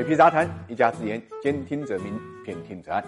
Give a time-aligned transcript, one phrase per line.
[0.00, 3.04] 水皮杂谈，一家之言，兼听则明，偏听则暗。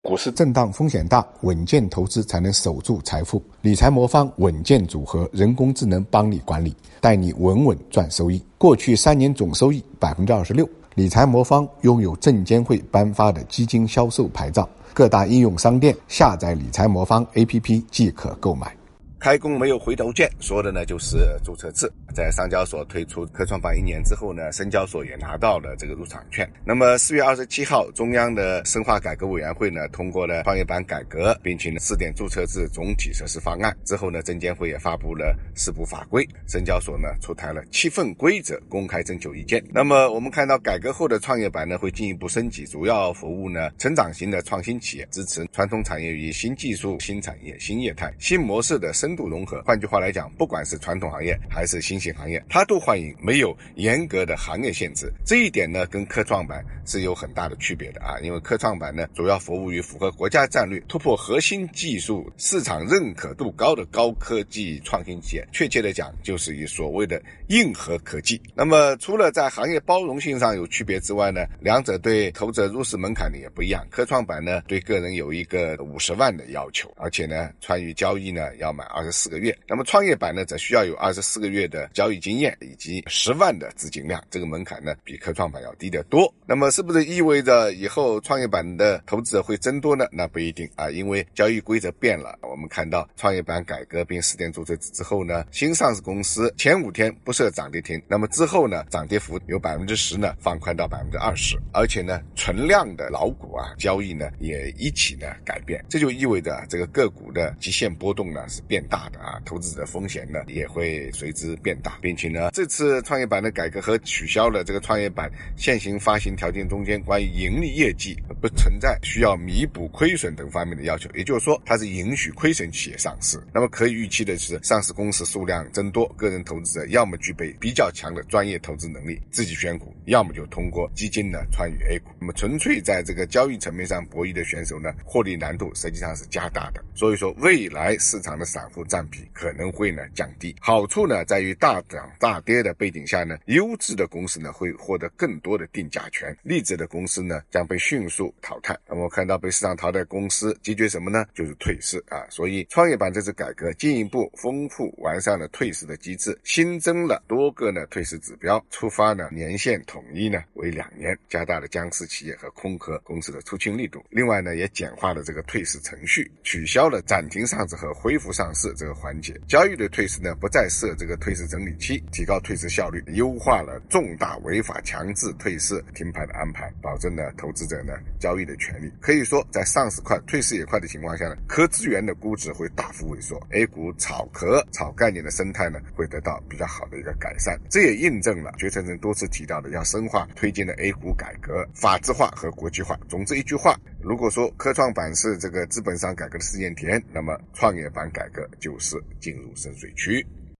[0.00, 3.42] 股市震荡风险大，稳健投资才能守住财富。
[3.60, 8.42] 理财魔方稳健组合，人工智能帮你管理，带你稳稳赚收益。
[8.56, 10.66] 过去三年总收益百分之二十六。
[10.94, 18.74] 理财魔方拥有证监会颁发的基金销售牌照，各大应用商店下载理财魔方 APP 即可购买。
[19.20, 21.92] 开工没有回头箭，说的呢就是注册制。
[22.14, 26.50] 在上交所推出科创板一年之后呢，深交所也拿到了这个入场券。
[26.64, 33.76] 那么四月二十七号，中央的深化改革委员会呢通过了创业板改革，并且呢试点注册制总体实施方案。
[33.84, 39.62] 之后呢，证监会也发布了四部法规，深交所呢出台了七份规则，公开征求意见。
[39.70, 49.09] 那么我们看到改革后的创业板呢会进一步升级，主要服务呢成长型的创新企业，支持传统产业与新技术、新产业、新业态、新模式的深。
[49.10, 55.12] 深度融合，换句话来讲，不管是传统行业还是新型行业，它都欢迎没有严格的行业限制。
[55.26, 58.20] 这一点呢，跟科创板是有很大的区别的啊。
[58.22, 65.44] 因为科创板呢，主要服务于符合国家战略、突破核心技术、市场认可度高的高科技创新企业。
[65.50, 68.40] 确切的讲，就是以所谓的硬核科技。
[68.54, 73.84] 那么，除了在行业包容性上有区别之外呢，两者对投资者入市门槛呢也不一样。
[73.90, 78.99] 科创板呢，对个人有一个五十万的要求，而且呢，参与交易呢要满二。
[79.00, 86.30] 二十四个月，那么创业板呢，则需要有二十四个月的交易经验以及十万的资金量，这个门槛呢比科创板要低得多。
[86.44, 90.06] 那么是不是意味着以后创业板的投资者会增多呢？
[90.12, 92.38] 那不一定啊，因为交易规则变了。
[92.42, 108.84] 我们看到创业板改革并试点注册制之后呢，新上市公司前五天不设涨跌停，那么之后呢，涨跌幅由百分之十呢放宽到百分之二十，而且呢，存量的老股啊交易呢也一起呢改变，这就意味着这个个股的极限波动呢是变。
[108.90, 123.40] 大的啊，投资者风险呢也会随之变大，并且呢，这次创业板的改革和取消了这个创业板现行发行条件中间关于盈利业绩不存在需要弥补亏损等方面的要求，也就是说，它是允许亏损企业上市。
[123.54, 132.10] 那么可以预期的是，上市公司数量增多，个人投资者要么具备比较强的专业投资能力，自己选股，要么就通过基金呢参与 A 股。
[132.18, 136.82] 那么纯粹在这个交易层面上博弈的选手呢，获利难度实际上是加大的。
[136.94, 138.80] 所以说，未来市场的散户。
[138.90, 148.76] 占比可能会呢降低，好处呢在于大涨大跌的背景下呢，优质的公司呢会获得更多的定价权，劣质的公司呢将被迅速淘汰。
[148.88, 151.26] 那么看到被市场淘汰公司解决什么呢？
[151.34, 152.26] 就是退市啊。
[152.30, 164.02] 所以创业板这次改革进一步丰富完善了退市的机制，新增了多个呢退市指标，触发呢年限统一呢为两年，加大了僵尸企业和空壳公司的出清力度。
[164.10, 168.72] 另外呢也简化了这个退市程序，取消了暂停上市和恢复上市。
[168.76, 178.92] 这个环节，交易的退市呢，不再设这个退市整理期，提高退市效率，优化了重大违法强制退市停牌的安排，保证了投资者呢交易的权利。
[179.00, 187.58] 可以说，在上市快、退市也快的情况下呢，科资源的估值会大幅萎缩，A 股炒壳、炒概念的生态呢会得到比较好的一个改善。
[187.68, 192.96] 这也印证了决策人多次提到的要深化推进的 A 股改革、法治化和国际化。
[193.08, 198.46] 总之一句话，如果说科创板是这个资本上改革的试验田，那么创业板改革。
[198.60, 200.26] 就是进入深水区。